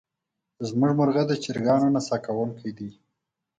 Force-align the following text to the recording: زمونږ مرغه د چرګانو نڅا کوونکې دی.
زمونږ 0.67 0.91
مرغه 0.99 1.23
د 1.27 1.31
چرګانو 1.43 1.87
نڅا 1.95 2.17
کوونکې 2.25 2.69
دی. 2.77 2.89